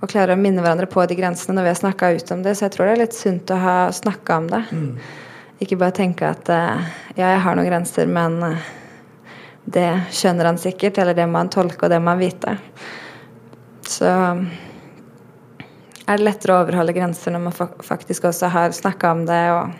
Og 0.00 0.10
klarer 0.10 0.34
å 0.34 0.40
minne 0.40 0.64
hverandre 0.64 0.88
på 0.90 1.04
de 1.08 1.16
grensene 1.16 1.56
når 1.56 1.68
vi 1.68 1.72
har 1.72 1.80
snakka 1.80 2.10
ut 2.16 2.32
om 2.34 2.42
det. 2.44 2.56
Så 2.56 2.66
jeg 2.66 2.74
tror 2.74 2.88
det 2.88 2.94
er 2.94 3.02
litt 3.04 3.16
sunt 3.16 3.52
å 3.52 3.60
ha 3.60 3.76
snakka 3.94 4.40
om 4.40 4.48
det. 4.52 4.62
Ikke 5.64 5.78
bare 5.80 5.96
tenke 5.96 6.28
at 6.28 6.48
eh, 6.52 6.88
ja, 7.14 7.28
jeg 7.28 7.44
har 7.44 7.56
noen 7.56 7.68
grenser, 7.68 8.10
men 8.10 8.40
eh, 8.44 8.72
det 9.64 9.88
skjønner 10.12 10.50
han 10.50 10.60
sikkert, 10.60 10.98
eller 11.00 11.16
det 11.16 11.26
må 11.30 11.40
han 11.40 11.52
tolke, 11.52 11.86
og 11.86 11.92
det 11.92 12.00
må 12.02 12.12
han 12.14 12.20
vite. 12.20 12.56
Så 13.88 14.10
er 16.04 16.18
det 16.18 16.24
lettere 16.26 16.56
å 16.56 16.64
overholde 16.64 16.94
grenser 16.96 17.32
når 17.32 17.46
man 17.46 17.56
faktisk 17.84 18.28
også 18.28 18.50
har 18.52 18.74
snakka 18.76 19.14
om 19.14 19.24
det 19.28 19.40
og 19.54 19.72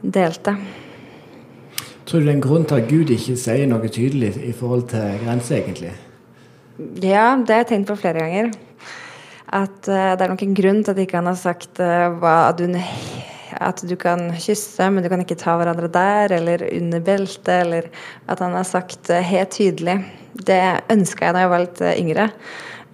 delt 0.00 0.44
det. 0.46 0.54
Tror 2.06 2.22
du 2.22 2.26
det 2.26 2.32
er 2.32 2.38
en 2.38 2.42
grunn 2.42 2.64
til 2.66 2.80
at 2.80 2.88
Gud 2.90 3.10
ikke 3.14 3.36
sier 3.38 3.68
noe 3.70 3.90
tydelig 3.90 4.32
i 4.42 4.54
forhold 4.56 4.88
til 4.90 5.18
grenser, 5.24 5.60
egentlig? 5.60 5.92
Ja, 7.04 7.36
det 7.36 7.54
har 7.54 7.64
jeg 7.64 7.70
tenkt 7.74 7.90
på 7.90 7.98
flere 8.00 8.24
ganger. 8.24 8.50
At 9.50 9.86
uh, 9.90 10.14
det 10.14 10.24
er 10.24 10.32
nok 10.32 10.42
en 10.46 10.56
grunn 10.56 10.80
til 10.82 10.94
at 10.94 11.02
ikke 11.02 11.18
han 11.18 11.28
har 11.30 11.38
sagt 11.38 11.82
uh, 11.82 12.08
hva 12.22 12.50
du 12.56 12.64
At 13.58 13.82
du 13.86 13.94
kan 13.98 14.28
kysse, 14.38 14.86
men 14.90 15.02
du 15.02 15.10
kan 15.10 15.22
ikke 15.22 15.38
ta 15.40 15.56
hverandre 15.58 15.90
der, 15.92 16.34
eller 16.38 16.64
under 16.68 17.02
beltet, 17.04 17.50
eller 17.54 17.88
at 18.30 18.42
han 18.42 18.54
har 18.56 18.66
sagt 18.68 19.10
eh, 19.10 19.24
helt 19.26 19.54
tydelig. 19.56 19.98
Det 20.32 20.60
ønska 20.92 21.26
jeg 21.26 21.36
da 21.36 21.44
jeg 21.44 21.52
var 21.52 21.64
litt 21.64 21.82
eh, 21.84 21.98
yngre. 22.00 22.28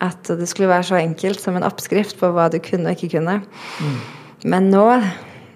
At 0.05 0.29
det 0.29 0.49
skulle 0.51 0.71
være 0.73 0.89
så 0.91 0.99
enkelt 1.01 1.41
som 1.41 1.57
en 1.57 1.67
oppskrift 1.67 2.19
på 2.21 2.31
hva 2.37 2.49
du 2.53 2.59
kunne 2.65 2.93
og 2.93 2.99
ikke 2.99 3.19
kunne. 3.19 3.39
Men 4.45 4.69
nå, 4.73 4.85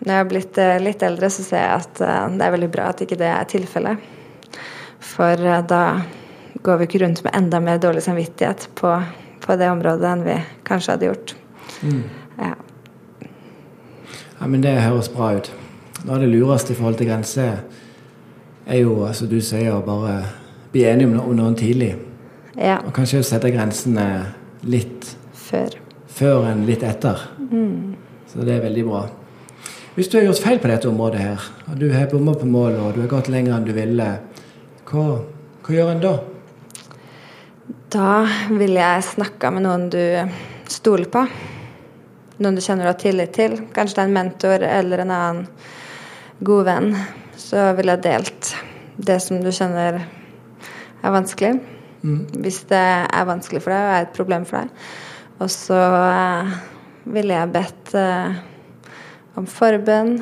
når 0.00 0.12
jeg 0.12 0.23
har 0.23 0.30
blitt 0.30 0.61
eh, 0.61 0.78
litt 0.83 1.04
eldre, 1.07 1.33
så 1.33 1.45
ser 1.47 1.64
jeg 1.64 1.85
at 1.85 2.00
det 2.37 2.47
er 2.47 2.57
veldig 2.57 2.71
bra 2.73 2.88
at 2.92 3.04
ikke 3.04 3.21
det 3.21 3.28
er 3.33 3.50
tilfellet. 3.50 4.09
For 5.11 5.49
da 5.69 5.85
går 6.64 6.80
vi 6.80 6.88
ikke 6.88 7.04
rundt 7.04 7.23
med 7.25 7.37
enda 7.37 7.61
mer 7.64 7.80
dårlig 7.80 8.02
samvittighet 8.04 8.69
på, 8.76 8.95
på 9.40 9.61
det 9.61 9.71
området 9.73 10.09
enn 10.12 10.26
vi 10.26 10.37
kanskje 10.69 10.97
hadde 10.97 11.09
gjort. 11.09 11.37
Ja. 12.40 12.57
Ja, 14.41 14.47
men 14.47 14.61
Det 14.65 14.77
høres 14.81 15.09
bra 15.13 15.35
ut. 15.37 15.51
Noe 16.05 16.15
av 16.17 16.21
det 16.23 16.31
lureste 16.33 16.73
i 16.73 16.77
forhold 16.79 16.97
til 16.97 17.11
grenser 17.11 17.59
er 18.67 18.79
jo, 18.81 19.03
altså 19.05 19.27
du 19.29 19.41
sier, 19.45 19.75
å 19.75 19.83
bare 19.85 20.23
bli 20.73 20.85
enige 20.89 21.21
om 21.21 21.37
noen 21.37 21.55
tidlig. 21.59 21.97
ja. 22.57 22.79
Og 22.87 22.93
kanskje 22.97 23.23
sette 23.23 23.51
grensene 23.53 24.27
litt 24.63 25.17
Før. 25.35 25.77
før 26.07 26.47
enn 26.53 26.65
litt 26.67 26.83
etter. 26.83 27.19
Så 28.31 28.45
det 28.47 28.55
er 28.57 28.63
veldig 28.65 28.85
bra. 28.87 29.09
Hvis 29.97 30.09
du 30.09 30.19
har 30.19 30.25
gjort 30.25 30.39
feil 30.43 30.59
på 30.63 30.69
dette 30.71 30.89
området 30.89 31.21
her, 31.21 31.41
og 31.69 31.79
du 31.79 31.91
har 31.93 32.07
bomma 32.07 32.33
på 32.35 32.47
mål 32.47 32.77
og 32.79 32.95
du 32.95 33.01
har 33.01 33.09
gått 33.09 33.29
lenger 33.29 33.57
enn 33.57 33.65
du 33.67 33.73
ville, 33.75 34.07
hva, 34.91 35.07
hva 35.67 35.75
gjør 35.75 35.91
en 35.93 36.01
da? 36.05 36.13
Da 37.91 38.27
ville 38.49 38.81
jeg 38.81 39.03
snakka 39.05 39.51
med 39.51 39.67
noen 39.67 39.89
du 39.91 40.01
stoler 40.71 41.11
på. 41.11 41.25
Noen 42.41 42.57
du 42.57 42.63
kjenner 42.65 42.87
du 42.87 42.91
har 42.95 43.01
tillit 43.01 43.35
til. 43.37 43.59
Kanskje 43.77 43.99
det 43.99 44.03
er 44.03 44.09
en 44.09 44.17
mentor 44.17 44.63
eller 44.65 45.03
en 45.03 45.13
annen 45.13 45.43
god 46.41 46.65
venn. 46.71 46.95
Så 47.37 47.67
ville 47.77 47.97
jeg 47.99 48.05
delt 48.07 48.55
det 48.97 49.19
som 49.21 49.43
du 49.45 49.51
kjenner 49.53 50.01
er 50.01 51.13
vanskelig. 51.13 51.59
Hvis 52.01 52.63
det 52.71 52.81
er 52.81 53.29
vanskelig 53.29 53.61
for 53.61 53.75
deg 53.75 53.85
og 53.85 53.93
er 53.93 54.07
et 54.07 54.17
problem 54.17 54.49
for 54.49 54.63
deg. 54.63 54.89
Og 55.41 55.53
så 55.53 55.79
eh, 56.01 56.57
ville 57.13 57.37
jeg 57.37 57.53
bedt 57.53 57.95
eh, 58.01 58.41
om 59.37 59.49
forbønn. 59.49 60.17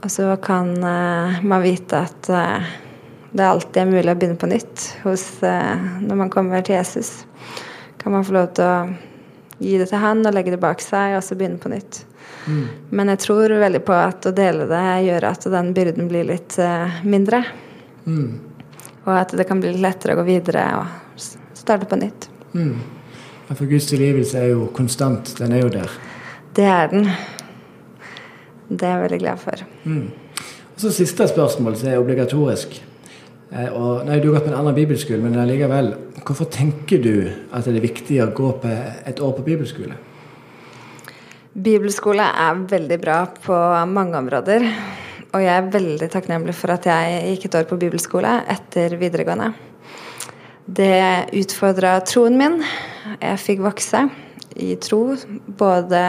Og 0.00 0.08
så 0.12 0.30
kan 0.44 0.76
eh, 0.76 1.42
man 1.44 1.64
vite 1.64 2.04
at 2.04 2.30
eh, 2.32 2.72
det 3.32 3.46
alltid 3.46 3.82
er 3.82 3.92
mulig 3.92 4.12
å 4.12 4.18
begynne 4.18 4.40
på 4.40 4.48
nytt 4.50 4.86
hos, 5.04 5.24
eh, 5.46 5.88
når 6.04 6.24
man 6.24 6.32
kommer 6.32 6.64
til 6.64 6.76
Jesus. 6.76 7.22
Kan 8.00 8.12
man 8.16 8.28
få 8.28 8.36
lov 8.36 8.52
til 8.56 8.68
å 8.68 9.09
gi 9.60 9.76
det 9.78 9.90
til 9.90 10.02
han 10.02 10.24
og 10.26 10.34
legge 10.34 10.54
det 10.54 10.60
bak 10.62 10.82
seg, 10.82 11.18
og 11.18 11.24
så 11.24 11.36
begynne 11.38 11.60
på 11.60 11.72
nytt. 11.72 12.04
Men 12.90 13.12
jeg 13.12 13.20
tror 13.26 13.52
veldig 13.60 13.82
på 13.84 13.94
at 13.94 14.26
å 14.26 14.32
dele 14.34 14.66
det 14.70 14.84
gjør 15.06 15.26
at 15.28 15.44
den 15.52 15.74
byrden 15.76 16.08
blir 16.10 16.24
litt 16.26 16.56
uh, 16.58 17.00
mindre. 17.04 17.42
Og 19.04 19.12
at 19.14 19.34
det 19.36 19.46
kan 19.48 19.60
bli 19.60 19.74
litt 19.74 19.84
lettere 19.84 20.16
å 20.16 20.20
gå 20.20 20.26
videre 20.28 20.64
og 20.80 21.20
starte 21.56 21.88
på 21.88 21.98
nytt. 22.00 22.30
Mm. 22.54 22.78
For 23.50 23.66
Guds 23.66 23.88
tilgivelse 23.90 24.38
er 24.40 24.52
jo 24.54 24.68
konstant. 24.74 25.34
Den 25.38 25.54
er 25.56 25.64
jo 25.64 25.70
der. 25.74 25.94
Det 26.56 26.66
er 26.66 26.90
den. 26.92 27.08
Det 28.70 28.86
er 28.86 28.94
jeg 28.94 29.04
veldig 29.04 29.20
glad 29.24 29.42
for. 29.42 29.64
Og 29.90 30.84
så 30.84 30.92
Siste 30.94 31.26
spørsmål 31.28 31.76
som 31.76 31.90
er 31.90 31.98
obligatorisk. 32.00 32.78
Eh, 33.50 33.68
og, 33.74 34.06
nei, 34.06 34.20
Du 34.20 34.30
har 34.30 34.38
gått 34.38 34.46
på 34.48 34.52
en 34.52 34.60
annen 34.60 34.74
bibelskole, 34.74 35.20
men 35.22 35.38
allikevel. 35.38 35.94
Hvorfor 36.30 36.46
tenker 36.46 37.00
du 37.02 37.14
at 37.26 37.66
det 37.66 37.72
er 37.74 37.82
viktig 37.82 38.20
å 38.22 38.28
gå 38.30 38.52
på 38.62 38.70
et 38.70 39.18
år 39.18 39.32
på 39.34 39.42
bibelskole? 39.42 39.96
Bibelskole 41.58 42.22
er 42.22 42.60
veldig 42.70 42.98
bra 43.02 43.16
på 43.34 43.56
mange 43.90 44.14
områder. 44.20 44.62
Og 45.34 45.42
jeg 45.42 45.50
er 45.50 45.72
veldig 45.72 46.08
takknemlig 46.12 46.54
for 46.54 46.70
at 46.76 46.86
jeg 46.86 47.32
gikk 47.32 47.48
et 47.48 47.56
år 47.58 47.66
på 47.66 47.80
bibelskole 47.82 48.36
etter 48.54 48.94
videregående. 49.00 49.48
Det 50.70 51.34
utfordra 51.40 51.96
troen 52.06 52.38
min. 52.38 52.60
Jeg 53.18 53.42
fikk 53.42 53.66
vokse 53.66 54.04
i 54.54 54.76
tro, 54.78 55.16
både 55.58 56.04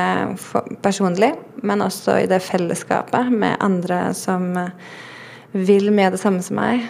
personlig, 0.86 1.32
men 1.66 1.82
også 1.82 2.20
i 2.22 2.30
det 2.30 2.44
fellesskapet 2.46 3.34
med 3.34 3.58
andre 3.58 4.04
som 4.14 4.54
vil 5.58 5.90
med 5.90 6.14
det 6.14 6.22
samme 6.22 6.46
som 6.46 6.62
meg. 6.62 6.86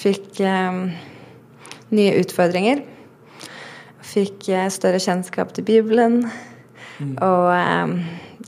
Fikk 0.00 0.40
eh, 0.48 0.84
nye 1.94 2.14
utfordringer. 2.20 2.84
Fikk 4.10 4.48
eh, 4.50 4.70
større 4.72 5.00
kjennskap 5.02 5.52
til 5.56 5.66
Bibelen. 5.66 6.22
Og 7.00 7.46
um, 7.48 7.94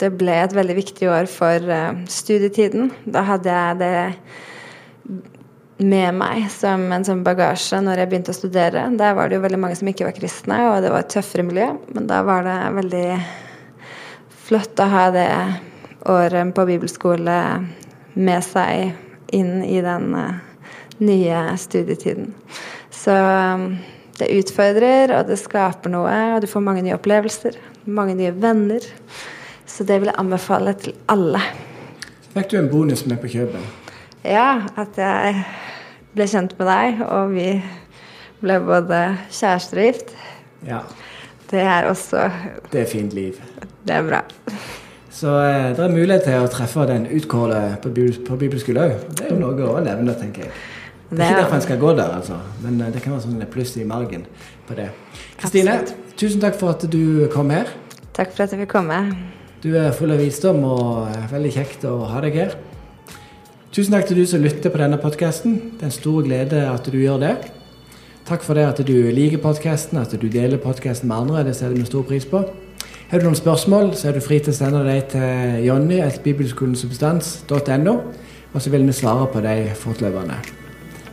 det 0.00 0.11
ble 0.20 0.34
et 0.42 0.54
veldig 0.54 0.76
viktig 0.76 1.08
år 1.08 1.28
for 1.30 1.68
uh, 1.72 2.00
studietiden. 2.11 2.90
Da 3.04 3.25
hadde 3.25 3.52
jeg 3.52 3.78
det 3.80 3.92
med 5.82 6.14
meg 6.14 6.46
som 6.52 6.84
en 6.94 7.04
sånn 7.06 7.25
bagasje 7.26 7.80
når 7.82 8.02
jeg 8.02 8.11
begynte 8.11 8.34
å 8.34 8.37
studere. 8.37 8.87
Der 8.99 9.16
var 9.18 9.28
det 9.28 9.38
jo 9.38 9.44
veldig 9.46 9.61
mange 9.62 9.78
som 9.78 9.88
ikke 9.90 10.06
var 10.06 10.16
kristne, 10.16 10.58
og 10.70 10.82
det 10.84 10.92
var 10.92 11.04
et 11.04 11.14
tøffere 11.14 11.46
miljø. 11.49 11.72
Men 11.96 12.08
da 12.11 12.20
var 12.26 12.44
det 12.46 12.58
veldig 12.78 13.06
flott 14.46 14.82
å 14.82 14.90
ha 14.92 15.06
det 15.14 15.30
året 16.12 16.54
på 16.54 16.66
bibelskole 16.68 17.38
med 18.12 18.44
seg 18.44 18.92
inn 19.32 19.62
i 19.64 19.80
den 19.84 20.12
uh, 20.12 20.40
nye 21.02 21.44
studietiden. 21.58 22.34
Så 23.02 23.14
um, 23.14 23.66
det 24.21 24.30
utfordrer, 24.38 25.12
og 25.16 25.26
det 25.30 25.40
skaper 25.40 25.90
noe, 25.90 26.16
og 26.37 26.42
du 26.44 26.49
får 26.50 26.62
mange 26.62 26.85
nye 26.87 26.97
opplevelser. 26.97 27.59
Mange 27.90 28.14
nye 28.18 28.32
venner. 28.38 28.87
Så 29.66 29.87
det 29.88 29.99
vil 30.00 30.12
jeg 30.12 30.21
anbefale 30.21 30.76
til 30.78 30.94
alle. 31.11 31.40
Fikk 32.32 32.52
du 32.52 32.59
en 32.61 32.71
bonus 32.71 33.04
med 33.11 33.18
på 33.23 33.30
kjøpet? 33.32 33.94
Ja, 34.23 34.62
at 34.78 34.99
jeg 35.00 35.42
ble 36.14 36.28
kjent 36.30 36.54
med 36.59 36.68
deg, 36.71 37.02
og 37.09 37.32
vi 37.35 37.49
Ble 38.42 38.56
både 38.59 38.97
kjærester 39.30 39.78
og 39.78 39.85
gift. 39.87 40.09
Ja, 40.66 40.80
Det 41.50 41.61
er 41.61 41.85
også 41.87 42.30
det 42.73 42.80
er 42.80 42.87
fint 42.90 43.12
liv. 43.12 43.37
Det 43.87 43.94
er 43.94 44.02
bra. 44.02 44.23
Så 45.11 45.37
eh, 45.44 45.68
det 45.76 45.85
er 45.85 45.92
mulighet 45.92 46.25
til 46.26 46.40
å 46.40 46.49
treffe 46.50 46.87
den 46.88 47.04
utkårede 47.06 47.76
på, 47.82 47.92
på 48.26 48.38
bibelskole 48.40 48.87
òg. 48.87 48.94
Det 49.12 49.28
er 49.28 49.35
jo 49.35 49.38
noe 49.38 49.68
å 49.68 49.82
nevne, 49.85 50.14
tenker 50.18 50.47
jeg. 50.47 50.54
Det 51.12 51.21
er 51.21 51.28
ikke 51.28 51.42
derfor 51.42 51.59
en 51.59 51.64
skal 51.66 51.78
gå 51.78 51.92
der, 51.92 52.09
altså. 52.16 52.37
Men 52.62 52.81
eh, 52.81 52.92
det 52.92 53.02
kan 53.04 53.12
være 53.12 53.25
sånn 53.26 53.45
pluss 53.52 53.76
i 53.76 53.85
margen 53.85 54.25
på 54.69 54.73
det. 54.78 54.88
Kristine, 55.37 55.75
tusen 56.16 56.40
takk 56.40 56.57
for 56.57 56.69
at 56.73 56.87
du 56.88 57.28
kom 57.35 57.49
her. 57.52 57.66
Takk 58.16 58.33
for 58.33 58.40
at 58.47 58.50
jeg 58.54 58.61
fikk 58.64 58.73
komme. 58.73 58.99
Du 59.62 59.76
er 59.76 59.92
full 59.95 60.12
av 60.14 60.21
visdom, 60.23 60.64
og 60.64 61.11
eh, 61.12 61.26
veldig 61.35 61.52
kjekt 61.52 61.85
å 61.88 61.99
ha 62.09 62.19
deg 62.25 62.35
her. 62.40 62.50
Tusen 63.73 63.92
takk 63.92 64.07
til 64.09 64.16
du 64.23 64.26
som 64.28 64.40
lytter 64.45 64.71
på 64.73 64.81
denne 64.81 64.99
podkasten. 65.00 65.52
Det 65.76 65.85
er 65.85 65.90
en 65.90 66.00
stor 66.00 66.21
glede 66.25 66.59
at 66.71 66.85
du 66.88 66.99
gjør 67.00 67.19
det. 67.21 67.37
Takk 68.28 68.42
for 68.47 68.54
det 68.57 68.64
at 68.71 68.78
du 68.87 68.97
liker 69.12 69.40
podkasten, 69.42 70.00
at 70.00 70.12
du 70.16 70.28
deler 70.33 70.59
podkasten 70.62 71.09
med 71.09 71.16
andre. 71.26 71.47
Det 71.49 71.54
setter 71.59 71.76
vi 71.76 71.85
stor 71.88 72.04
pris 72.09 72.26
på. 72.28 72.38
Har 73.12 73.19
du 73.21 73.25
noen 73.28 73.37
spørsmål, 73.37 73.92
så 73.99 74.09
er 74.09 74.14
du 74.16 74.23
fri 74.25 74.38
til 74.40 74.52
å 74.54 74.57
sende 74.57 74.81
dem 74.88 75.02
til 75.12 75.66
jonny.bibelskolensubstans.no, 75.66 77.95
og 78.52 78.57
så 78.57 78.69
vil 78.73 78.88
vi 78.88 78.95
svare 78.97 79.26
på 79.28 79.38
dem 79.45 79.76
fortløpende. 79.76 80.62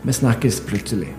Vi 0.04 0.14
snakkes 0.14 0.62
plutselig. 0.62 1.16